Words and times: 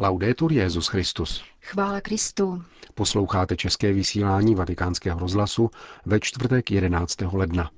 Laudetur 0.00 0.52
Jezus 0.52 0.88
Christus. 0.88 1.42
Chvála 1.60 2.00
Kristu. 2.00 2.62
Posloucháte 2.94 3.56
české 3.56 3.92
vysílání 3.92 4.54
Vatikánského 4.54 5.20
rozhlasu 5.20 5.70
ve 6.06 6.20
čtvrtek 6.20 6.70
11. 6.70 7.16
ledna. 7.32 7.70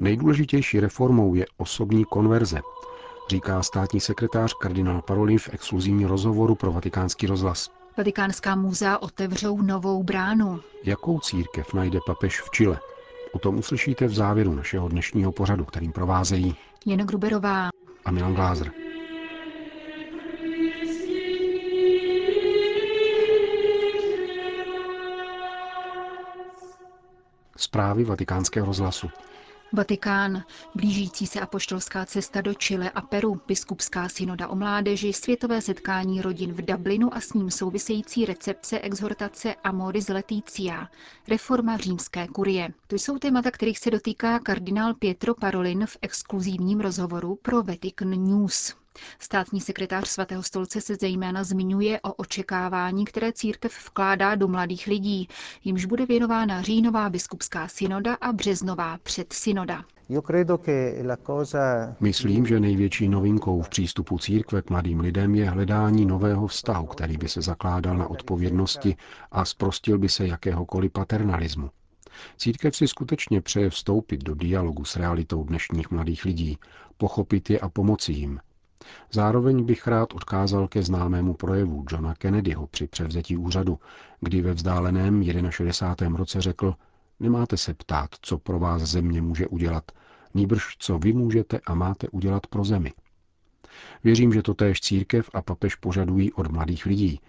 Nejdůležitější 0.00 0.80
reformou 0.80 1.34
je 1.34 1.46
osobní 1.56 2.04
konverze, 2.04 2.60
říká 3.30 3.62
státní 3.62 4.00
sekretář 4.00 4.54
kardinál 4.54 5.02
Parolin 5.02 5.38
v 5.38 5.48
exkluzivním 5.52 6.08
rozhovoru 6.08 6.54
pro 6.54 6.72
vatikánský 6.72 7.26
rozhlas. 7.26 7.70
Vatikánská 7.96 8.54
muzea 8.54 8.98
otevřou 8.98 9.62
novou 9.62 10.02
bránu. 10.02 10.60
Jakou 10.84 11.20
církev 11.20 11.74
najde 11.74 11.98
papež 12.06 12.40
v 12.40 12.50
Chile? 12.50 12.80
O 13.32 13.38
tom 13.38 13.58
uslyšíte 13.58 14.06
v 14.06 14.14
závěru 14.14 14.54
našeho 14.54 14.88
dnešního 14.88 15.32
pořadu, 15.32 15.64
kterým 15.64 15.92
provázejí 15.92 16.56
Jena 16.86 17.04
Gruberová 17.04 17.68
a 18.04 18.10
Milan 18.10 18.34
Glázer. 18.34 18.70
Zprávy 27.56 28.04
vatikánského 28.04 28.66
rozhlasu. 28.66 29.08
Vatikán, 29.72 30.44
blížící 30.74 31.26
se 31.26 31.40
apoštolská 31.40 32.06
cesta 32.06 32.40
do 32.40 32.54
Chile 32.54 32.90
a 32.90 33.00
Peru, 33.00 33.40
biskupská 33.46 34.08
synoda 34.08 34.48
o 34.48 34.56
mládeži, 34.56 35.12
světové 35.12 35.60
setkání 35.60 36.22
rodin 36.22 36.52
v 36.52 36.64
Dublinu 36.64 37.14
a 37.14 37.20
s 37.20 37.32
ním 37.32 37.50
související 37.50 38.24
recepce 38.24 38.78
exhortace 38.80 39.54
Amoris 39.54 40.08
Laetitia, 40.08 40.88
reforma 41.28 41.76
římské 41.76 42.28
kurie. 42.28 42.68
To 42.86 42.94
jsou 42.94 43.18
témata, 43.18 43.50
kterých 43.50 43.78
se 43.78 43.90
dotýká 43.90 44.38
kardinál 44.38 44.94
Pietro 44.94 45.34
Parolin 45.34 45.86
v 45.86 45.96
exkluzivním 46.02 46.80
rozhovoru 46.80 47.38
pro 47.42 47.62
Vatican 47.62 48.10
News. 48.10 48.79
Státní 49.18 49.60
sekretář 49.60 50.08
svatého 50.08 50.42
stolce 50.42 50.80
se 50.80 50.96
zejména 50.96 51.44
zmiňuje 51.44 52.00
o 52.00 52.12
očekávání, 52.12 53.04
které 53.04 53.32
církev 53.32 53.86
vkládá 53.86 54.34
do 54.34 54.48
mladých 54.48 54.86
lidí, 54.86 55.28
jimž 55.64 55.84
bude 55.84 56.06
věnována 56.06 56.62
říjnová 56.62 57.10
biskupská 57.10 57.68
synoda 57.68 58.14
a 58.14 58.32
březnová 58.32 58.98
předsynoda. 59.02 59.84
Myslím, 62.00 62.46
že 62.46 62.60
největší 62.60 63.08
novinkou 63.08 63.62
v 63.62 63.68
přístupu 63.68 64.18
církve 64.18 64.62
k 64.62 64.70
mladým 64.70 65.00
lidem 65.00 65.34
je 65.34 65.50
hledání 65.50 66.06
nového 66.06 66.46
vztahu, 66.46 66.86
který 66.86 67.16
by 67.16 67.28
se 67.28 67.42
zakládal 67.42 67.96
na 67.96 68.10
odpovědnosti 68.10 68.96
a 69.30 69.44
zprostil 69.44 69.98
by 69.98 70.08
se 70.08 70.26
jakéhokoliv 70.26 70.92
paternalismu. 70.92 71.70
Církev 72.36 72.76
si 72.76 72.88
skutečně 72.88 73.40
přeje 73.40 73.70
vstoupit 73.70 74.24
do 74.24 74.34
dialogu 74.34 74.84
s 74.84 74.96
realitou 74.96 75.44
dnešních 75.44 75.90
mladých 75.90 76.24
lidí, 76.24 76.58
pochopit 76.96 77.50
je 77.50 77.60
a 77.60 77.68
pomoci 77.68 78.12
jim, 78.12 78.40
Zároveň 79.12 79.64
bych 79.64 79.86
rád 79.86 80.14
odkázal 80.14 80.68
ke 80.68 80.82
známému 80.82 81.34
projevu 81.34 81.84
Johna 81.90 82.14
Kennedyho 82.14 82.66
při 82.66 82.86
převzetí 82.86 83.36
úřadu, 83.36 83.78
kdy 84.20 84.42
ve 84.42 84.52
vzdáleném 84.54 85.24
61. 85.50 86.18
roce 86.18 86.40
řekl, 86.40 86.74
nemáte 87.20 87.56
se 87.56 87.74
ptát, 87.74 88.10
co 88.22 88.38
pro 88.38 88.58
vás 88.58 88.82
země 88.82 89.22
může 89.22 89.46
udělat, 89.46 89.84
nýbrž 90.34 90.76
co 90.78 90.98
vy 90.98 91.12
můžete 91.12 91.60
a 91.66 91.74
máte 91.74 92.08
udělat 92.08 92.46
pro 92.46 92.64
zemi. 92.64 92.92
Věřím, 94.04 94.32
že 94.32 94.42
to 94.42 94.54
též 94.54 94.80
církev 94.80 95.30
a 95.34 95.42
papež 95.42 95.74
požadují 95.74 96.32
od 96.32 96.50
mladých 96.50 96.86
lidí. 96.86 97.20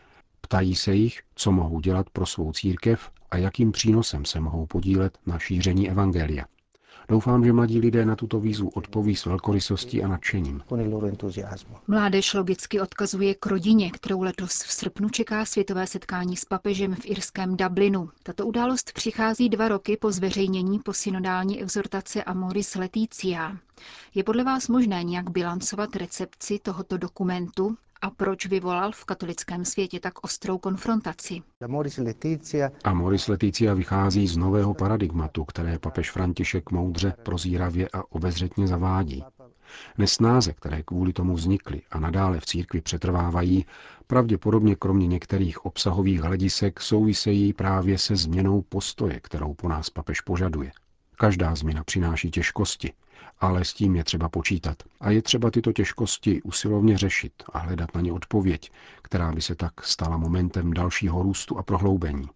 Ptají 0.42 0.76
se 0.76 0.96
jich, 0.96 1.20
co 1.36 1.52
mohou 1.52 1.80
dělat 1.80 2.10
pro 2.10 2.26
svou 2.26 2.52
církev 2.54 3.12
a 3.32 3.38
jakým 3.38 3.72
přínosem 3.72 4.26
se 4.26 4.40
mohou 4.40 4.66
podílet 4.66 5.18
na 5.26 5.40
šíření 5.40 5.90
evangelia. 5.90 6.46
Doufám, 7.12 7.46
že 7.46 7.54
mladí 7.54 7.80
lidé 7.80 8.06
na 8.06 8.16
tuto 8.16 8.40
výzvu 8.40 8.70
odpoví 8.70 9.16
s 9.16 9.26
velkorysostí 9.26 10.04
a 10.04 10.08
nadšením. 10.08 10.62
Mládež 11.88 12.34
logicky 12.34 12.82
odkazuje 12.82 13.36
k 13.36 13.46
rodině, 13.46 13.92
kterou 13.92 14.22
letos 14.22 14.64
v 14.64 14.72
srpnu 14.72 15.10
čeká 15.10 15.46
světové 15.46 15.88
setkání 15.88 16.38
s 16.38 16.46
papežem 16.46 16.96
v 16.96 17.06
irském 17.06 17.58
Dublinu. 17.58 18.10
Tato 18.24 18.46
událost 18.46 18.92
přichází 18.94 19.50
dva 19.50 19.68
roky 19.68 19.98
po 19.98 20.12
zveřejnění 20.12 20.80
posynodální 20.80 21.62
exhortace 21.62 22.24
Amoris 22.24 22.76
Leticia. 22.76 23.58
Je 24.16 24.24
podle 24.24 24.44
vás 24.44 24.68
možné 24.68 25.04
nějak 25.04 25.30
bilancovat 25.30 25.96
recepci 25.96 26.60
tohoto 26.60 26.98
dokumentu 26.98 27.78
a 28.02 28.10
proč 28.10 28.46
vyvolal 28.46 28.92
v 28.92 29.06
katolickém 29.06 29.66
světě 29.66 30.00
tak 30.00 30.14
ostrou 30.24 30.58
konfrontaci. 30.58 31.42
Amoris 32.84 33.28
Leticia 33.28 33.74
vychází 33.74 34.28
z 34.28 34.38
nového 34.38 34.74
paradigmatu, 34.74 35.46
které 35.46 35.80
papež 35.80 36.12
František 36.12 36.72
moudře, 36.72 37.14
prozíravě 37.24 37.90
a 37.94 38.04
obezřetně 38.12 38.68
zavádí. 38.68 39.24
Nesnáze, 39.98 40.54
které 40.54 40.84
kvůli 40.84 41.14
tomu 41.14 41.36
vznikly 41.36 41.82
a 41.92 42.00
nadále 42.00 42.40
v 42.40 42.46
církvi 42.46 42.82
přetrvávají, 42.82 43.66
pravděpodobně 44.08 44.76
kromě 44.76 45.08
některých 45.08 45.66
obsahových 45.66 46.22
hledisek 46.22 46.82
souvisejí 46.82 47.54
právě 47.54 47.98
se 47.98 48.16
změnou 48.16 48.62
postoje, 48.62 49.20
kterou 49.20 49.54
po 49.54 49.70
nás 49.70 49.90
papež 49.90 50.22
požaduje. 50.22 50.72
Každá 51.16 51.56
změna 51.56 51.84
přináší 51.84 52.32
těžkosti, 52.32 52.94
ale 53.40 53.66
s 53.66 53.74
tím 53.74 53.96
je 53.96 54.04
třeba 54.04 54.30
počítat. 54.30 54.84
A 55.02 55.12
je 55.12 55.22
třeba 55.22 55.52
tyto 55.52 55.74
těžkosti 55.74 56.42
usilovně 56.42 56.98
řešit 56.98 57.34
a 57.54 57.60
hledat 57.60 57.96
na 57.96 58.02
ně 58.02 58.14
odpověď, 58.14 58.72
která 59.02 59.32
by 59.32 59.42
se 59.42 59.56
tak 59.56 59.86
stala 59.86 60.18
momentem 60.18 60.74
dalšího 60.74 61.24
růstu 61.24 61.58
a 61.58 61.64
prohloubení. 61.64 62.28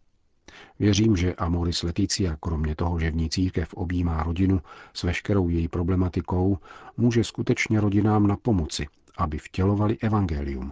Věřím, 0.79 1.17
že 1.17 1.35
Amoris 1.35 1.83
Leticia, 1.83 2.37
kromě 2.39 2.75
toho, 2.75 2.99
že 2.99 3.11
v 3.11 3.15
ní 3.15 3.29
církev 3.29 3.73
objímá 3.73 4.23
rodinu 4.23 4.61
s 4.93 5.03
veškerou 5.03 5.49
její 5.49 5.67
problematikou, 5.67 6.57
může 6.97 7.23
skutečně 7.23 7.81
rodinám 7.81 8.27
na 8.27 8.37
pomoci, 8.37 8.87
aby 9.17 9.37
vtělovali 9.37 9.97
evangelium. 9.97 10.71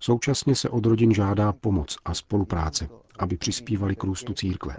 Současně 0.00 0.54
se 0.54 0.68
od 0.68 0.86
rodin 0.86 1.14
žádá 1.14 1.52
pomoc 1.52 1.96
a 2.04 2.14
spolupráce, 2.14 2.88
aby 3.18 3.36
přispívali 3.36 3.96
k 3.96 4.04
růstu 4.04 4.34
církve. 4.34 4.76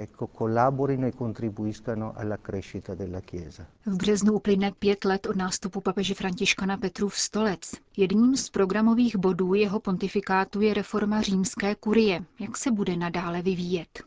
V 3.86 3.96
březnu 3.98 4.34
uplyne 4.34 4.72
pět 4.80 5.06
let 5.06 5.26
od 5.26 5.36
nástupu 5.36 5.82
papeže 5.82 6.14
Františka 6.14 6.66
na 6.66 6.78
Petrův 6.78 7.16
stolec. 7.16 7.72
Jedním 7.98 8.36
z 8.36 8.50
programových 8.50 9.16
bodů 9.16 9.54
jeho 9.54 9.80
pontifikátu 9.80 10.62
je 10.62 10.74
reforma 10.74 11.22
římské 11.22 11.76
kurie. 11.76 12.24
Jak 12.40 12.58
se 12.58 12.72
bude 12.72 12.98
nadále 12.98 13.42
vyvíjet? 13.42 14.04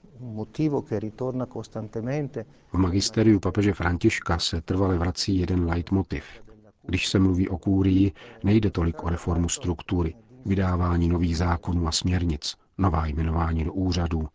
V 2.72 2.78
magisteriu 2.78 3.40
papeže 3.40 3.74
Františka 3.74 4.38
se 4.38 4.60
trvale 4.60 4.98
vrací 4.98 5.38
jeden 5.38 5.64
leitmotiv. 5.64 6.24
Když 6.82 7.08
se 7.08 7.18
mluví 7.18 7.48
o 7.48 7.58
kúrii, 7.58 8.12
nejde 8.44 8.70
tolik 8.70 9.02
o 9.02 9.08
reformu 9.08 9.48
struktury, 9.48 10.14
vydávání 10.46 11.08
nových 11.08 11.36
zákonů 11.36 11.88
a 11.88 11.92
směrnic, 11.92 12.56
nová 12.78 13.06
jmenování 13.06 13.64
do 13.64 13.72
úřadů, 13.72 14.28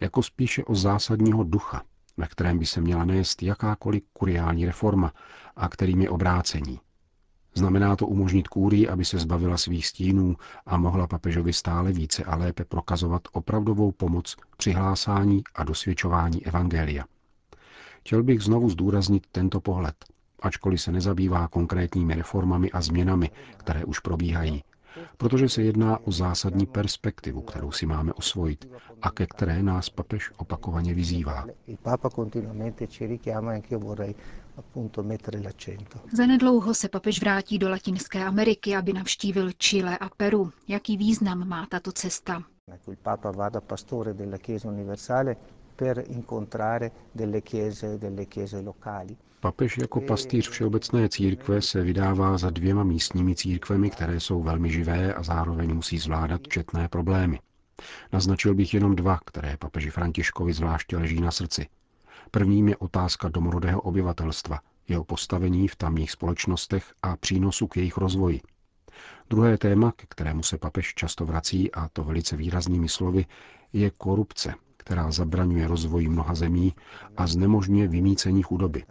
jako 0.00 0.22
spíše 0.22 0.64
o 0.64 0.74
zásadního 0.74 1.44
ducha, 1.44 1.82
ve 2.16 2.26
kterém 2.26 2.58
by 2.58 2.66
se 2.66 2.80
měla 2.80 3.04
nést 3.04 3.42
jakákoliv 3.42 4.02
kuriální 4.12 4.66
reforma 4.66 5.12
a 5.56 5.68
kterým 5.68 6.00
je 6.02 6.10
obrácení. 6.10 6.80
Znamená 7.54 7.96
to 7.96 8.06
umožnit 8.06 8.48
kůrii, 8.48 8.88
aby 8.88 9.04
se 9.04 9.18
zbavila 9.18 9.56
svých 9.56 9.86
stínů 9.86 10.36
a 10.66 10.76
mohla 10.76 11.06
papežovi 11.06 11.52
stále 11.52 11.92
více 11.92 12.24
a 12.24 12.36
lépe 12.36 12.64
prokazovat 12.64 13.22
opravdovou 13.32 13.92
pomoc 13.92 14.36
při 14.56 14.72
hlásání 14.72 15.42
a 15.54 15.64
dosvědčování 15.64 16.46
evangelia. 16.46 17.04
Chtěl 18.00 18.22
bych 18.22 18.40
znovu 18.40 18.70
zdůraznit 18.70 19.26
tento 19.32 19.60
pohled, 19.60 19.94
ačkoliv 20.40 20.82
se 20.82 20.92
nezabývá 20.92 21.48
konkrétními 21.48 22.14
reformami 22.14 22.70
a 22.70 22.80
změnami, 22.80 23.30
které 23.56 23.84
už 23.84 23.98
probíhají, 23.98 24.62
protože 25.16 25.48
se 25.48 25.62
jedná 25.62 25.98
o 26.06 26.12
zásadní 26.12 26.66
perspektivu, 26.66 27.40
kterou 27.42 27.72
si 27.72 27.86
máme 27.86 28.12
osvojit 28.12 28.68
a 29.02 29.10
ke 29.10 29.26
které 29.26 29.62
nás 29.62 29.90
papež 29.90 30.30
opakovaně 30.36 30.94
vyzývá. 30.94 31.46
Zanedlouho 36.12 36.74
se 36.74 36.88
papež 36.88 37.20
vrátí 37.20 37.58
do 37.58 37.68
Latinské 37.70 38.24
Ameriky, 38.24 38.76
aby 38.76 38.92
navštívil 38.92 39.50
Chile 39.52 39.98
a 39.98 40.08
Peru. 40.08 40.50
Jaký 40.68 40.96
význam 40.96 41.48
má 41.48 41.66
tato 41.66 41.92
cesta? 41.92 42.42
per 45.74 46.04
incontrare 46.08 46.92
delle 47.12 47.42
chiese, 47.42 47.98
delle 47.98 48.26
chiese 48.28 48.60
locali. 48.60 49.16
Papež 49.42 49.78
jako 49.78 50.00
pastýř 50.00 50.48
Všeobecné 50.48 51.08
církve 51.08 51.62
se 51.62 51.82
vydává 51.82 52.38
za 52.38 52.50
dvěma 52.50 52.84
místními 52.84 53.34
církvemi, 53.34 53.90
které 53.90 54.20
jsou 54.20 54.42
velmi 54.42 54.70
živé 54.70 55.14
a 55.14 55.22
zároveň 55.22 55.74
musí 55.74 55.98
zvládat 55.98 56.48
četné 56.48 56.88
problémy. 56.88 57.40
Naznačil 58.12 58.54
bych 58.54 58.74
jenom 58.74 58.96
dva, 58.96 59.18
které 59.26 59.56
papeži 59.56 59.90
Františkovi 59.90 60.52
zvláště 60.52 60.96
leží 60.96 61.20
na 61.20 61.30
srdci. 61.30 61.66
Prvním 62.30 62.68
je 62.68 62.76
otázka 62.76 63.28
domorodého 63.28 63.80
obyvatelstva, 63.80 64.60
jeho 64.88 65.04
postavení 65.04 65.68
v 65.68 65.76
tamních 65.76 66.10
společnostech 66.10 66.92
a 67.02 67.16
přínosu 67.16 67.66
k 67.66 67.76
jejich 67.76 67.96
rozvoji. 67.96 68.40
Druhé 69.30 69.58
téma, 69.58 69.92
ke 69.92 70.06
kterému 70.08 70.42
se 70.42 70.58
papež 70.58 70.94
často 70.94 71.26
vrací, 71.26 71.72
a 71.72 71.88
to 71.88 72.04
velice 72.04 72.36
výraznými 72.36 72.88
slovy, 72.88 73.26
je 73.72 73.90
korupce, 73.90 74.54
která 74.76 75.10
zabraňuje 75.10 75.68
rozvoji 75.68 76.08
mnoha 76.08 76.34
zemí 76.34 76.74
a 77.16 77.26
znemožňuje 77.26 77.88
vymícení 77.88 78.42
chudoby. 78.42 78.84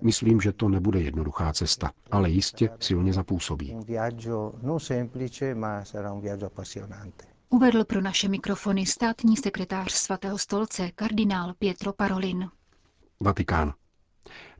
Myslím, 0.00 0.40
že 0.40 0.52
to 0.52 0.68
nebude 0.68 1.00
jednoduchá 1.00 1.52
cesta, 1.52 1.90
ale 2.10 2.30
jistě 2.30 2.70
silně 2.80 3.12
zapůsobí. 3.12 3.76
Uvedl 7.48 7.84
pro 7.84 8.00
naše 8.00 8.28
mikrofony 8.28 8.86
státní 8.86 9.36
sekretář 9.36 9.92
svatého 9.92 10.38
stolce 10.38 10.90
kardinál 10.94 11.54
Pietro 11.58 11.92
Parolin. 11.92 12.48
Vatikán. 13.20 13.74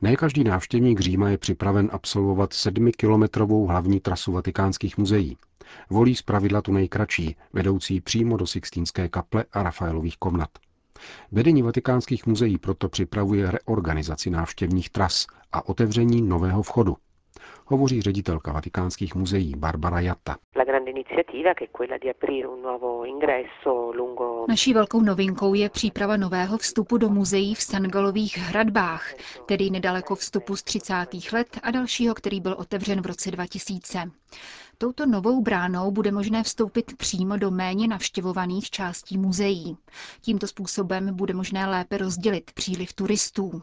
Ne 0.01 0.15
každý 0.15 0.43
návštěvník 0.43 0.99
Říma 0.99 1.29
je 1.29 1.37
připraven 1.37 1.89
absolvovat 1.93 2.53
sedmikilometrovou 2.53 3.65
hlavní 3.67 3.99
trasu 3.99 4.31
vatikánských 4.31 4.97
muzeí. 4.97 5.37
Volí 5.89 6.15
zpravidla 6.15 6.61
tu 6.61 6.71
nejkratší, 6.73 7.35
vedoucí 7.53 8.01
přímo 8.01 8.37
do 8.37 8.47
Sixtínské 8.47 9.09
kaple 9.09 9.45
a 9.53 9.63
Rafaelových 9.63 10.17
komnat. 10.17 10.49
Vedení 11.31 11.61
vatikánských 11.61 12.25
muzeí 12.25 12.57
proto 12.57 12.89
připravuje 12.89 13.51
reorganizaci 13.51 14.29
návštěvních 14.29 14.89
tras 14.89 15.27
a 15.51 15.69
otevření 15.69 16.21
nového 16.21 16.63
vchodu. 16.63 16.97
Hovoří 17.69 18.01
ředitelka 18.01 18.51
vatikánských 18.51 19.15
muzeí 19.15 19.53
Barbara 19.55 19.99
Jatta. 19.99 20.35
Naší 24.47 24.73
velkou 24.73 25.01
novinkou 25.01 25.53
je 25.53 25.69
příprava 25.69 26.17
nového 26.17 26.57
vstupu 26.57 26.97
do 26.97 27.09
muzeí 27.09 27.55
v 27.55 27.61
Sangalových 27.61 28.37
hradbách, 28.37 29.13
tedy 29.45 29.69
nedaleko 29.69 30.15
vstupu 30.15 30.55
z 30.55 30.63
30. 30.63 30.93
let 31.33 31.59
a 31.63 31.71
dalšího, 31.71 32.15
který 32.15 32.41
byl 32.41 32.55
otevřen 32.59 33.01
v 33.01 33.05
roce 33.05 33.31
2000. 33.31 34.11
Touto 34.77 35.05
novou 35.05 35.41
bránou 35.41 35.91
bude 35.91 36.11
možné 36.11 36.43
vstoupit 36.43 36.97
přímo 36.97 37.37
do 37.37 37.51
méně 37.51 37.87
navštěvovaných 37.87 38.69
částí 38.69 39.17
muzeí. 39.17 39.77
Tímto 40.21 40.47
způsobem 40.47 41.15
bude 41.15 41.33
možné 41.33 41.67
lépe 41.67 41.97
rozdělit 41.97 42.51
příliv 42.51 42.93
turistů. 42.93 43.61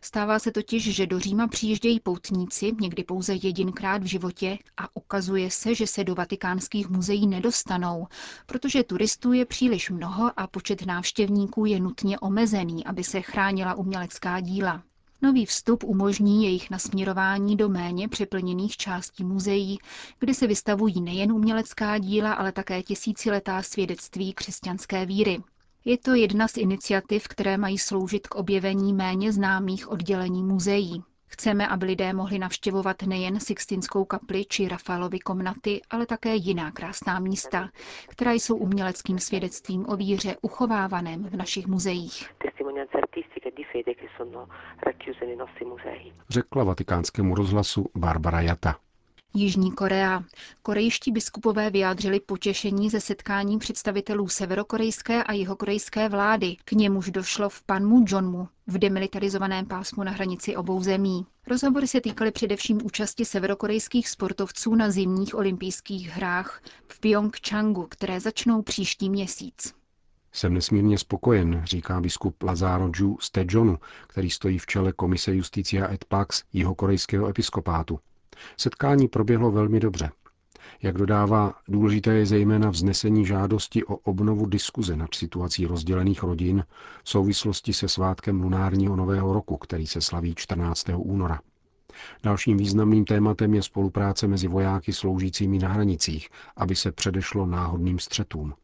Stává 0.00 0.38
se 0.38 0.52
totiž, 0.52 0.94
že 0.94 1.06
do 1.06 1.20
Říma 1.20 1.48
přijíždějí 1.48 2.00
poutníci 2.00 2.72
někdy 2.80 3.04
pouze 3.04 3.34
jedinkrát 3.34 4.02
v 4.02 4.06
životě 4.06 4.58
a 4.76 4.96
ukazuje 4.96 5.50
se, 5.50 5.74
že 5.74 5.86
se 5.86 6.04
do 6.04 6.14
vatikánských 6.14 6.88
muzeí 6.88 7.26
nedostanou, 7.26 8.06
protože 8.46 8.84
turistů 8.84 9.32
je 9.32 9.46
příliš 9.46 9.90
mnoho 9.90 10.32
a 10.36 10.46
počet 10.46 10.86
návštěvníků 10.86 11.64
je 11.64 11.80
nutně 11.80 12.18
omezený, 12.18 12.84
aby 12.84 13.04
se 13.04 13.20
chránila 13.20 13.74
umělecká 13.74 14.40
díla. 14.40 14.82
Nový 15.22 15.46
vstup 15.46 15.84
umožní 15.84 16.44
jejich 16.44 16.70
nasměrování 16.70 17.56
do 17.56 17.68
méně 17.68 18.08
přeplněných 18.08 18.76
částí 18.76 19.24
muzeí, 19.24 19.78
kde 20.18 20.34
se 20.34 20.46
vystavují 20.46 21.00
nejen 21.00 21.32
umělecká 21.32 21.98
díla, 21.98 22.32
ale 22.32 22.52
také 22.52 22.82
tisíciletá 22.82 23.62
svědectví 23.62 24.32
křesťanské 24.32 25.06
víry. 25.06 25.38
Je 25.84 25.98
to 25.98 26.14
jedna 26.14 26.48
z 26.48 26.56
iniciativ, 26.56 27.28
které 27.28 27.56
mají 27.58 27.78
sloužit 27.78 28.26
k 28.28 28.34
objevení 28.34 28.92
méně 28.92 29.32
známých 29.32 29.88
oddělení 29.90 30.42
muzeí. 30.42 31.02
Chceme, 31.26 31.68
aby 31.68 31.86
lidé 31.86 32.12
mohli 32.12 32.38
navštěvovat 32.38 33.02
nejen 33.02 33.40
Sixtinskou 33.40 34.04
kapli 34.04 34.44
či 34.44 34.68
Rafaelovy 34.68 35.18
komnaty, 35.18 35.80
ale 35.90 36.06
také 36.06 36.34
jiná 36.34 36.70
krásná 36.70 37.18
místa, 37.18 37.70
která 38.08 38.32
jsou 38.32 38.56
uměleckým 38.56 39.18
svědectvím 39.18 39.86
o 39.88 39.96
víře 39.96 40.36
uchovávaném 40.42 41.24
v 41.24 41.36
našich 41.36 41.66
muzeích. 41.66 42.30
Řekla 46.28 46.64
vatikánskému 46.64 47.34
rozhlasu 47.34 47.86
Barbara 47.94 48.40
Jata. 48.40 48.76
Jižní 49.34 49.72
Korea. 49.72 50.24
Korejští 50.62 51.12
biskupové 51.12 51.70
vyjádřili 51.70 52.20
potěšení 52.20 52.90
ze 52.90 53.00
setkání 53.00 53.58
představitelů 53.58 54.28
severokorejské 54.28 55.24
a 55.24 55.32
jihokorejské 55.32 56.08
vlády. 56.08 56.56
K 56.64 56.72
němuž 56.72 57.10
došlo 57.10 57.48
v 57.48 57.62
Panmunjommu, 57.62 58.48
v 58.66 58.78
demilitarizovaném 58.78 59.66
pásmu 59.66 60.04
na 60.04 60.12
hranici 60.12 60.56
obou 60.56 60.82
zemí. 60.82 61.26
Rozhovory 61.46 61.88
se 61.88 62.00
týkaly 62.00 62.30
především 62.30 62.78
účasti 62.84 63.24
severokorejských 63.24 64.08
sportovců 64.08 64.74
na 64.74 64.90
zimních 64.90 65.34
olympijských 65.34 66.08
hrách 66.08 66.62
v 66.88 67.00
Pyeongchangu, 67.00 67.86
které 67.90 68.20
začnou 68.20 68.62
příští 68.62 69.10
měsíc. 69.10 69.74
Jsem 70.32 70.54
nesmírně 70.54 70.98
spokojen, 70.98 71.62
říká 71.64 72.00
biskup 72.00 72.42
Lazaro 72.42 72.90
Ju 72.96 73.18
z 73.20 73.30
Tejonu, 73.30 73.78
který 74.06 74.30
stojí 74.30 74.58
v 74.58 74.66
čele 74.66 74.92
Komise 74.92 75.34
Justicia 75.34 75.92
et 75.92 76.04
Pax 76.04 76.42
jihokorejského 76.52 77.28
episkopátu. 77.28 77.98
Setkání 78.56 79.08
proběhlo 79.08 79.50
velmi 79.50 79.80
dobře. 79.80 80.10
Jak 80.82 80.98
dodává, 80.98 81.54
důležité 81.68 82.14
je 82.14 82.26
zejména 82.26 82.70
vznesení 82.70 83.26
žádosti 83.26 83.84
o 83.84 83.96
obnovu 83.96 84.46
diskuze 84.46 84.96
nad 84.96 85.14
situací 85.14 85.66
rozdělených 85.66 86.22
rodin 86.22 86.64
v 87.04 87.10
souvislosti 87.10 87.72
se 87.72 87.88
svátkem 87.88 88.42
lunárního 88.42 88.96
nového 88.96 89.32
roku, 89.32 89.56
který 89.56 89.86
se 89.86 90.00
slaví 90.00 90.34
14. 90.34 90.86
února. 90.96 91.40
Dalším 92.22 92.56
významným 92.56 93.04
tématem 93.04 93.54
je 93.54 93.62
spolupráce 93.62 94.28
mezi 94.28 94.48
vojáky 94.48 94.92
sloužícími 94.92 95.58
na 95.58 95.68
hranicích, 95.68 96.28
aby 96.56 96.76
se 96.76 96.92
předešlo 96.92 97.46
náhodným 97.46 97.98
střetům. 97.98 98.54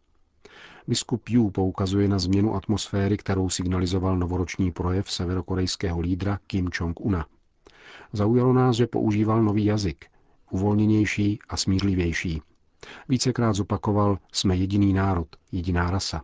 Biskup 0.89 1.29
Yu 1.29 1.51
poukazuje 1.51 2.09
na 2.09 2.19
změnu 2.19 2.55
atmosféry, 2.55 3.17
kterou 3.17 3.49
signalizoval 3.49 4.19
novoroční 4.19 4.73
projev 4.73 5.11
severokorejského 5.11 6.01
lídra 6.01 6.39
Kim 6.47 6.69
Jong-una. 6.81 7.27
Zaujalo 8.13 8.53
nás, 8.53 8.77
že 8.77 8.87
používal 8.87 9.43
nový 9.43 9.65
jazyk, 9.65 10.05
uvolněnější 10.51 11.39
a 11.49 11.57
smírlivější. 11.57 12.43
Vícekrát 13.09 13.57
zopakoval, 13.57 14.19
jsme 14.33 14.57
jediný 14.57 14.93
národ, 14.93 15.29
jediná 15.53 15.91
rasa. 15.91 16.23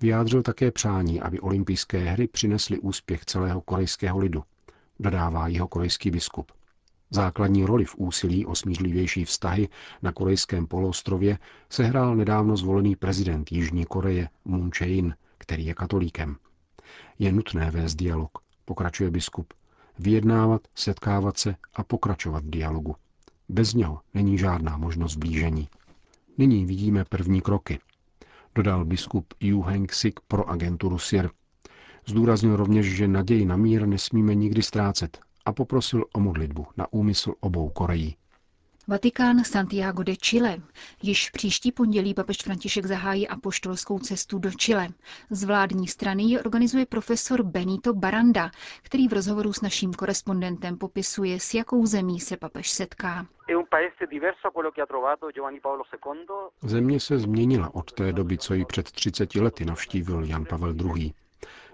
Vyjádřil 0.00 0.42
také 0.42 0.70
přání, 0.70 1.20
aby 1.20 1.40
olympijské 1.40 1.98
hry 1.98 2.28
přinesly 2.28 2.78
úspěch 2.78 3.24
celého 3.24 3.60
korejského 3.60 4.18
lidu, 4.18 4.42
dodává 5.00 5.48
jeho 5.48 5.68
korejský 5.68 6.10
biskup. 6.10 6.52
Základní 7.10 7.64
roli 7.64 7.84
v 7.84 7.94
úsilí 7.96 8.46
o 8.46 8.54
smířlivější 8.54 9.24
vztahy 9.24 9.68
na 10.02 10.12
korejském 10.12 10.66
poloostrově 10.66 11.38
sehrál 11.70 12.16
nedávno 12.16 12.56
zvolený 12.56 12.96
prezident 12.96 13.52
Jižní 13.52 13.84
Koreje 13.84 14.28
Moon 14.44 14.70
Jae-in, 14.80 15.14
který 15.38 15.66
je 15.66 15.74
katolíkem. 15.74 16.36
Je 17.18 17.32
nutné 17.32 17.70
vést 17.70 17.94
dialog, 17.94 18.30
pokračuje 18.64 19.10
biskup, 19.10 19.54
vyjednávat, 19.98 20.60
setkávat 20.74 21.38
se 21.38 21.54
a 21.74 21.84
pokračovat 21.84 22.44
v 22.44 22.50
dialogu. 22.50 22.96
Bez 23.48 23.74
něho 23.74 24.00
není 24.14 24.38
žádná 24.38 24.76
možnost 24.76 25.16
blížení. 25.16 25.68
Nyní 26.38 26.64
vidíme 26.64 27.04
první 27.04 27.40
kroky, 27.40 27.78
dodal 28.54 28.84
biskup 28.84 29.34
Yu 29.40 29.62
Heng 29.62 29.92
Sik 29.92 30.20
pro 30.28 30.48
agenturu 30.50 30.98
SIR. 30.98 31.30
Zdůraznil 32.06 32.56
rovněž, 32.56 32.96
že 32.96 33.08
naději 33.08 33.46
na 33.46 33.56
mír 33.56 33.86
nesmíme 33.86 34.34
nikdy 34.34 34.62
ztrácet 34.62 35.18
a 35.44 35.52
poprosil 35.52 36.04
o 36.12 36.20
modlitbu 36.20 36.66
na 36.76 36.92
úmysl 36.92 37.34
obou 37.40 37.68
Koreí. 37.68 38.16
Vatikán 38.88 39.44
Santiago 39.44 40.02
de 40.02 40.16
Chile. 40.16 40.56
Již 41.02 41.30
příští 41.30 41.72
pondělí 41.72 42.14
papež 42.14 42.36
František 42.36 42.86
zahájí 42.86 43.28
apoštolskou 43.28 43.98
cestu 43.98 44.38
do 44.38 44.50
Chile. 44.50 44.88
Z 45.30 45.44
vládní 45.44 45.88
strany 45.88 46.22
ji 46.22 46.38
organizuje 46.38 46.86
profesor 46.86 47.42
Benito 47.42 47.94
Baranda, 47.94 48.50
který 48.82 49.08
v 49.08 49.12
rozhovoru 49.12 49.52
s 49.52 49.60
naším 49.60 49.94
korespondentem 49.94 50.78
popisuje, 50.78 51.40
s 51.40 51.54
jakou 51.54 51.86
zemí 51.86 52.20
se 52.20 52.36
papež 52.36 52.70
setká. 52.70 53.26
Země 56.62 57.00
se 57.00 57.18
změnila 57.18 57.74
od 57.74 57.92
té 57.92 58.12
doby, 58.12 58.38
co 58.38 58.54
ji 58.54 58.64
před 58.64 58.90
30 58.92 59.34
lety 59.34 59.64
navštívil 59.64 60.24
Jan 60.24 60.44
Pavel 60.44 60.74
II. 60.96 61.12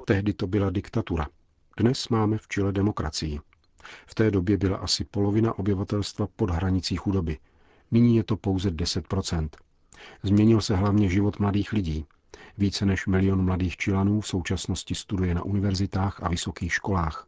Tehdy 0.04 0.32
to 0.32 0.46
byla 0.46 0.70
diktatura. 0.70 1.26
Dnes 1.76 2.08
máme 2.08 2.38
v 2.38 2.48
Chile 2.48 2.72
demokracii. 2.72 3.40
V 4.06 4.14
té 4.14 4.30
době 4.30 4.56
byla 4.56 4.76
asi 4.76 5.04
polovina 5.04 5.58
obyvatelstva 5.58 6.26
pod 6.36 6.50
hranicí 6.50 6.96
chudoby. 6.96 7.38
Nyní 7.90 8.16
je 8.16 8.24
to 8.24 8.36
pouze 8.36 8.70
10 8.70 9.06
Změnil 10.22 10.60
se 10.60 10.76
hlavně 10.76 11.08
život 11.08 11.38
mladých 11.38 11.72
lidí. 11.72 12.06
Více 12.58 12.86
než 12.86 13.06
milion 13.06 13.44
mladých 13.44 13.76
Čilanů 13.76 14.20
v 14.20 14.26
současnosti 14.26 14.94
studuje 14.94 15.34
na 15.34 15.42
univerzitách 15.42 16.22
a 16.22 16.28
vysokých 16.28 16.72
školách. 16.72 17.26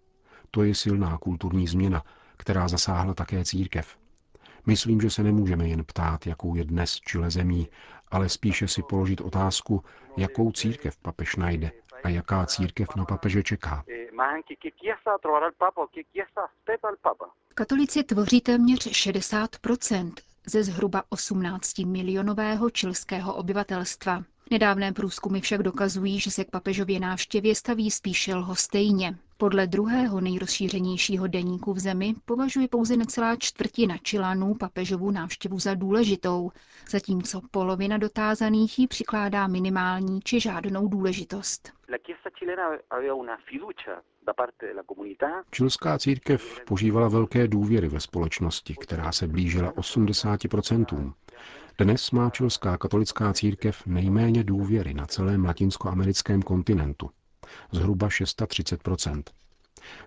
To 0.50 0.62
je 0.62 0.75
silná 0.75 1.18
kulturní 1.18 1.66
změna, 1.66 2.02
která 2.36 2.68
zasáhla 2.68 3.14
také 3.14 3.44
církev. 3.44 3.96
Myslím, 4.66 5.00
že 5.00 5.10
se 5.10 5.22
nemůžeme 5.22 5.68
jen 5.68 5.84
ptát, 5.84 6.26
jakou 6.26 6.54
je 6.54 6.64
dnes 6.64 6.94
Čile 6.94 7.30
zemí, 7.30 7.68
ale 8.10 8.28
spíše 8.28 8.68
si 8.68 8.82
položit 8.82 9.20
otázku, 9.20 9.84
jakou 10.16 10.52
církev 10.52 10.96
papež 10.96 11.36
najde 11.36 11.70
a 12.04 12.08
jaká 12.08 12.46
církev 12.46 12.88
na 12.96 13.04
papeže 13.04 13.42
čeká. 13.42 13.84
Katolici 17.54 18.04
tvoří 18.04 18.40
téměř 18.40 18.87
60% 18.87 20.12
ze 20.46 20.64
zhruba 20.64 21.02
18 21.08 21.78
milionového 21.78 22.70
čilského 22.70 23.35
obyvatelstva. 23.35 24.23
Nedávné 24.50 24.92
průzkumy 24.92 25.40
však 25.40 25.62
dokazují, 25.62 26.20
že 26.20 26.30
se 26.30 26.44
k 26.44 26.50
papežově 26.50 27.00
návštěvě 27.00 27.54
staví 27.54 27.90
spíše 27.90 28.35
lhostejně. 28.35 29.18
Podle 29.38 29.66
druhého 29.66 30.20
nejrozšířenějšího 30.20 31.26
deníku 31.26 31.72
v 31.72 31.78
zemi 31.78 32.14
považuje 32.24 32.68
pouze 32.68 32.96
necelá 32.96 33.36
čtvrtina 33.36 33.96
Čilánů 34.02 34.54
papežovu 34.54 35.10
návštěvu 35.10 35.58
za 35.58 35.74
důležitou, 35.74 36.50
zatímco 36.90 37.40
polovina 37.50 37.98
dotázaných 37.98 38.78
jí 38.78 38.86
přikládá 38.86 39.46
minimální 39.46 40.20
či 40.20 40.40
žádnou 40.40 40.88
důležitost. 40.88 41.72
Čilská 45.50 45.98
církev 45.98 46.60
požívala 46.66 47.08
velké 47.08 47.48
důvěry 47.48 47.88
ve 47.88 48.00
společnosti, 48.00 48.74
která 48.80 49.12
se 49.12 49.26
blížila 49.26 49.72
80%. 49.72 51.12
Dnes 51.78 52.10
má 52.10 52.30
čilská 52.30 52.78
katolická 52.78 53.32
církev 53.32 53.86
nejméně 53.86 54.44
důvěry 54.44 54.94
na 54.94 55.06
celém 55.06 55.44
latinskoamerickém 55.44 56.42
kontinentu. 56.42 57.10
Zhruba 57.72 58.08
630% 58.08 59.22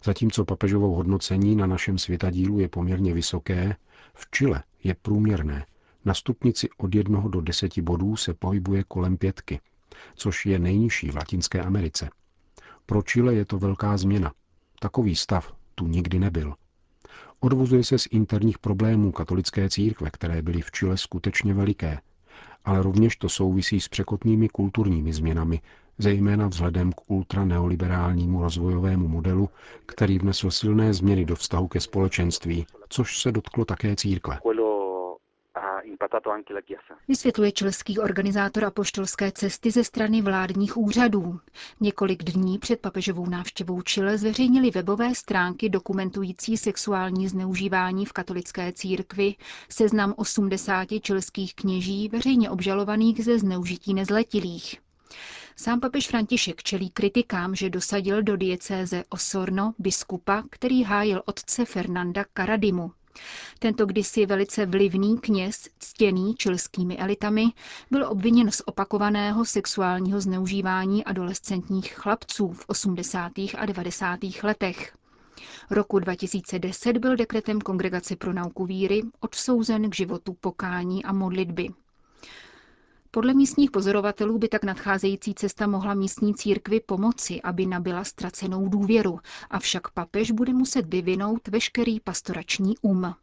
Zatímco 0.03 0.46
papežovou 0.46 0.94
hodnocení 0.94 1.56
na 1.56 1.68
našem 1.68 1.98
světadílu 1.98 2.60
je 2.60 2.68
poměrně 2.68 3.13
vysoké, 3.13 3.75
v 4.13 4.27
Chile 4.32 4.63
je 4.84 4.96
průměrné. 5.01 5.65
Na 6.06 6.13
stupnici 6.13 6.70
od 6.77 6.96
jednoho 6.96 7.29
do 7.29 7.41
deseti 7.41 7.82
bodů 7.82 8.15
se 8.15 8.34
pohybuje 8.34 8.84
kolem 8.88 9.18
pětky, 9.18 9.60
což 10.15 10.46
je 10.46 10.60
nejnižší 10.60 11.12
v 11.12 11.15
Latinské 11.15 11.62
Americe. 11.62 12.10
Pro 12.86 13.01
Chile 13.01 13.34
je 13.34 13.46
to 13.46 13.60
velká 13.60 13.98
změna. 13.98 14.34
Takový 14.79 15.15
stav 15.15 15.53
tu 15.75 15.88
nikdy 15.88 16.20
nebyl. 16.20 16.56
Odvozuje 17.39 17.84
se 17.84 17.98
z 17.98 18.08
interních 18.12 18.60
problémů 18.60 19.12
katolické 19.12 19.70
církve, 19.70 20.10
které 20.12 20.41
byly 20.41 20.62
v 20.62 20.72
Chile 20.72 20.98
skutečně 20.98 21.53
veliké, 21.53 22.00
ale 22.65 22.84
rovněž 22.84 23.15
to 23.15 23.29
souvisí 23.29 23.79
s 23.79 23.88
překotnými 23.88 24.50
kulturními 24.50 25.13
změnami, 25.13 25.62
zejména 26.00 26.48
vzhledem 26.48 26.91
k 26.94 27.12
ultraneoliberálnímu 27.12 28.41
rozvojovému 28.41 29.08
modelu, 29.08 29.50
který 29.86 30.20
vnesl 30.20 30.51
silné 30.51 30.94
změny 30.94 31.25
do 31.25 31.36
vztahu 31.36 31.68
ke 31.68 31.79
společenství, 31.79 32.65
což 32.89 33.20
se 33.22 33.32
dotklo 33.32 33.65
také 33.65 33.96
církve. 33.96 34.39
Vysvětluje 37.08 37.51
čilský 37.51 38.00
organizátor 38.00 38.65
apoštolské 38.65 39.32
cesty 39.32 39.72
ze 39.72 39.84
strany 39.84 40.22
vládních 40.22 40.77
úřadů. 40.77 41.39
Několik 41.79 42.24
dní 42.24 42.60
před 42.60 42.79
papežovou 42.79 43.29
návštěvou 43.29 43.82
Chile 43.82 44.18
zveřejnili 44.18 44.72
webové 44.72 45.15
stránky 45.15 45.70
dokumentující 45.70 46.58
sexuální 46.58 47.27
zneužívání 47.27 48.06
v 48.06 48.13
katolické 48.13 48.74
církvi 48.74 49.36
seznam 49.70 50.13
80 50.18 50.88
čilských 51.01 51.56
kněží 51.56 52.10
veřejně 52.10 52.50
obžalovaných 52.50 53.24
ze 53.25 53.39
zneužití 53.39 53.94
nezletilých. 53.94 54.79
Sám 55.62 55.80
papež 55.80 56.08
František 56.08 56.63
čelí 56.63 56.89
kritikám, 56.89 57.56
že 57.56 57.70
dosadil 57.70 58.24
do 58.24 58.38
diecéze 58.38 59.04
Osorno 59.10 59.74
biskupa, 59.80 60.44
který 60.50 60.84
hájil 60.84 61.22
otce 61.25 61.66
Fernanda 61.66 62.25
Karadimu. 62.34 62.92
Tento 63.60 63.86
kdysi 63.86 64.25
velice 64.25 64.66
vlivný 64.66 65.18
kněz, 65.18 65.70
ctěný 65.80 66.36
čilskými 66.36 66.98
elitami, 66.98 67.46
byl 67.92 68.06
obviněn 68.10 68.51
z 68.51 68.62
opakovaného 68.66 69.46
sexuálního 69.46 70.22
zneužívání 70.22 71.06
adolescentních 71.06 71.94
chlapců 71.94 72.48
v 72.51 72.63
80. 72.68 73.32
a 73.58 73.66
90. 73.66 74.20
letech. 74.44 74.94
Roku 75.72 76.00
2010 76.00 76.98
byl 76.98 77.16
dekretem 77.16 77.62
Kongregace 77.62 78.16
pro 78.16 78.34
nauku 78.34 78.66
víry 78.66 79.01
odsouzen 79.20 79.89
k 79.89 79.96
životu 79.96 80.34
pokání 80.34 81.06
a 81.06 81.13
modlitby. 81.13 81.70
Podle 83.12 83.34
místních 83.34 83.72
pozorovatelů 83.72 84.38
by 84.38 84.48
tak 84.48 84.63
nadcházející 84.63 85.34
cesta 85.34 85.68
mohla 85.68 85.94
místní 85.94 86.36
církvi 86.36 86.80
pomoci, 86.80 87.42
aby 87.42 87.66
nabila 87.66 88.04
ztracenou 88.04 88.70
důvěru, 88.70 89.20
avšak 89.50 89.89
papež 89.89 90.32
bude 90.32 90.54
muset 90.54 90.94
vyvinout 90.94 91.48
veškerý 91.48 92.00
pastorační 92.00 92.78
um. 92.82 93.13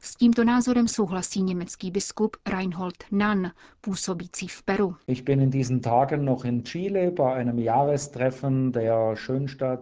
S 0.00 0.16
tímto 0.16 0.44
názorem 0.44 0.88
souhlasí 0.88 1.42
německý 1.42 1.90
biskup 1.90 2.36
Reinhold 2.46 2.94
Nann, 3.10 3.50
působící 3.80 4.48
v 4.48 4.62
Peru. 4.62 4.96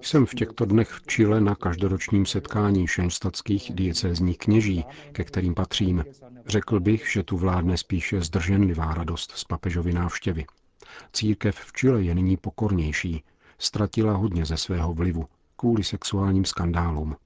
Jsem 0.01 0.27
v 0.27 0.35
těchto 0.35 0.65
dnech 0.65 0.89
v 0.89 1.07
Chile 1.07 1.41
na 1.41 1.55
každoročním 1.55 2.27
setkání 2.27 2.87
šenstatských 2.87 3.73
diecézních 3.75 4.39
kněží, 4.39 4.85
ke 5.13 5.25
kterým 5.25 5.55
patřím. 5.55 6.05
Řekl 6.47 6.81
bych, 6.81 7.13
že 7.13 7.23
tu 7.23 7.37
vládne 7.37 7.77
spíše 7.77 8.21
zdrženlivá 8.21 8.95
radost 8.95 9.31
z 9.31 9.45
papežovy 9.45 9.93
návštěvy. 9.93 10.45
Církev 11.13 11.57
v 11.57 11.73
Chile 11.73 12.03
je 12.03 12.15
nyní 12.15 12.37
pokornější, 12.37 13.25
ztratila 13.59 14.13
hodně 14.13 14.45
ze 14.45 14.57
svého 14.57 14.95
vlivu 14.95 15.25
kvůli 15.57 15.85
sexuálním 15.85 16.45
skandálům 16.45 17.17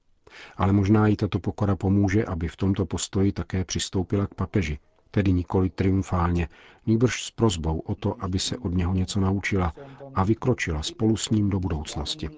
ale 0.57 0.73
možná 0.73 1.07
jí 1.07 1.15
tato 1.15 1.39
pokora 1.39 1.75
pomůže, 1.75 2.25
aby 2.25 2.47
v 2.47 2.55
tomto 2.55 2.85
postoji 2.85 3.31
také 3.31 3.65
přistoupila 3.65 4.27
k 4.27 4.33
papeži, 4.33 4.79
tedy 5.11 5.33
nikoli 5.33 5.69
triumfálně, 5.69 6.47
nýbrž 6.85 7.23
s 7.23 7.31
prozbou 7.31 7.79
o 7.79 7.95
to, 7.95 8.15
aby 8.19 8.39
se 8.39 8.57
od 8.57 8.73
něho 8.73 8.93
něco 8.93 9.19
naučila 9.19 9.73
a 10.15 10.23
vykročila 10.23 10.83
spolu 10.83 11.17
s 11.17 11.29
ním 11.29 11.49
do 11.49 11.59
budoucnosti. 11.59 12.29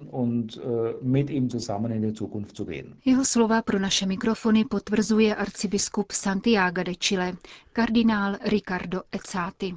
Jeho 3.04 3.24
slova 3.24 3.62
pro 3.62 3.78
naše 3.78 4.06
mikrofony 4.06 4.64
potvrzuje 4.64 5.34
arcibiskup 5.34 6.12
Santiago 6.12 6.82
de 6.82 6.94
Chile, 6.94 7.32
kardinál 7.72 8.36
Ricardo 8.44 9.02
Ezzati. 9.12 9.76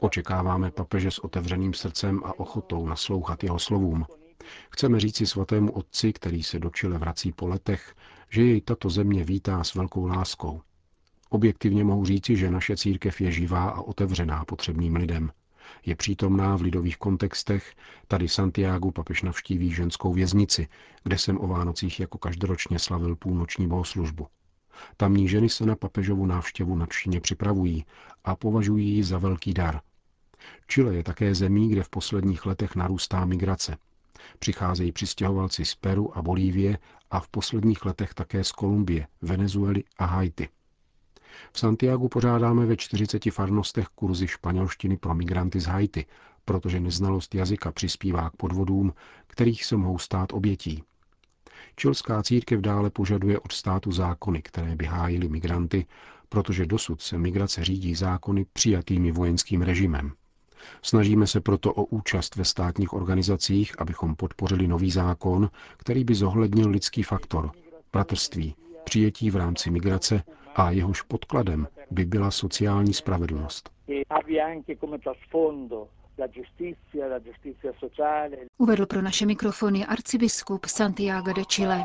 Očekáváme 0.00 0.70
papeže 0.70 1.10
s 1.10 1.18
otevřeným 1.18 1.74
srdcem 1.74 2.20
a 2.24 2.38
ochotou 2.38 2.86
naslouchat 2.86 3.44
jeho 3.44 3.58
slovům. 3.58 4.06
Chceme 4.70 5.00
říci 5.00 5.26
svatému 5.26 5.72
otci, 5.72 6.12
který 6.12 6.42
se 6.42 6.58
do 6.58 6.70
Čile 6.70 6.98
vrací 6.98 7.32
po 7.32 7.46
letech, 7.48 7.94
že 8.30 8.42
jej 8.42 8.60
tato 8.60 8.90
země 8.90 9.24
vítá 9.24 9.64
s 9.64 9.74
velkou 9.74 10.06
láskou. 10.06 10.60
Objektivně 11.30 11.84
mohu 11.84 12.04
říci, 12.04 12.36
že 12.36 12.50
naše 12.50 12.76
církev 12.76 13.20
je 13.20 13.32
živá 13.32 13.64
a 13.64 13.80
otevřená 13.80 14.44
potřebným 14.44 14.96
lidem. 14.96 15.30
Je 15.86 15.96
přítomná 15.96 16.56
v 16.56 16.62
lidových 16.62 16.96
kontextech, 16.96 17.74
tady 18.08 18.28
Santiago 18.28 18.90
papež 18.90 19.22
navštíví 19.22 19.74
ženskou 19.74 20.12
věznici, 20.12 20.68
kde 21.02 21.18
jsem 21.18 21.40
o 21.40 21.46
Vánocích 21.46 22.00
jako 22.00 22.18
každoročně 22.18 22.78
slavil 22.78 23.16
půlnoční 23.16 23.68
bohoslužbu. 23.68 24.26
Tamní 24.96 25.28
ženy 25.28 25.48
se 25.48 25.66
na 25.66 25.76
papežovu 25.76 26.26
návštěvu 26.26 26.76
nadšeně 26.76 27.20
připravují 27.20 27.84
a 28.24 28.36
považují 28.36 28.88
ji 28.88 29.04
za 29.04 29.18
velký 29.18 29.54
dar. 29.54 29.80
Chile 30.66 30.94
je 30.94 31.02
také 31.02 31.34
zemí, 31.34 31.68
kde 31.68 31.82
v 31.82 31.88
posledních 31.88 32.46
letech 32.46 32.76
narůstá 32.76 33.24
migrace. 33.24 33.76
Přicházejí 34.38 34.92
přistěhovalci 34.92 35.64
z 35.64 35.74
Peru 35.74 36.18
a 36.18 36.22
Bolívie 36.22 36.78
a 37.10 37.20
v 37.20 37.28
posledních 37.28 37.84
letech 37.84 38.14
také 38.14 38.44
z 38.44 38.52
Kolumbie, 38.52 39.06
Venezuely 39.22 39.84
a 39.98 40.04
Haiti. 40.04 40.48
V 41.52 41.58
Santiagu 41.58 42.08
pořádáme 42.08 42.66
ve 42.66 42.76
40 42.76 43.30
farnostech 43.30 43.86
kurzy 43.86 44.28
španělštiny 44.28 44.96
pro 44.96 45.14
migranty 45.14 45.60
z 45.60 45.66
Haiti, 45.66 46.06
protože 46.44 46.80
neznalost 46.80 47.34
jazyka 47.34 47.72
přispívá 47.72 48.30
k 48.30 48.36
podvodům, 48.36 48.94
kterých 49.26 49.64
se 49.64 49.76
mohou 49.76 49.98
stát 49.98 50.32
obětí. 50.32 50.82
Čilská 51.76 52.22
církev 52.22 52.60
dále 52.60 52.90
požaduje 52.90 53.38
od 53.38 53.52
státu 53.52 53.92
zákony, 53.92 54.42
které 54.42 54.76
by 54.76 54.84
hájily 54.84 55.28
migranty, 55.28 55.86
protože 56.28 56.66
dosud 56.66 57.02
se 57.02 57.18
migrace 57.18 57.64
řídí 57.64 57.94
zákony 57.94 58.46
přijatými 58.52 59.12
vojenským 59.12 59.62
režimem. 59.62 60.12
Snažíme 60.82 61.26
se 61.26 61.40
proto 61.40 61.74
o 61.74 61.84
účast 61.84 62.36
ve 62.36 62.44
státních 62.44 62.92
organizacích, 62.92 63.80
abychom 63.80 64.14
podpořili 64.14 64.68
nový 64.68 64.90
zákon, 64.90 65.50
který 65.76 66.04
by 66.04 66.14
zohlednil 66.14 66.70
lidský 66.70 67.02
faktor, 67.02 67.50
bratrství, 67.92 68.54
přijetí 68.84 69.30
v 69.30 69.36
rámci 69.36 69.70
migrace 69.70 70.22
a 70.54 70.70
jehož 70.70 71.02
podkladem 71.02 71.68
by 71.90 72.04
byla 72.04 72.30
sociální 72.30 72.94
spravedlnost. 72.94 73.70
Uvedl 78.58 78.86
pro 78.86 79.02
naše 79.02 79.26
mikrofony 79.26 79.86
arcibiskup 79.86 80.66
Santiago 80.66 81.32
de 81.32 81.44
Chile. 81.44 81.84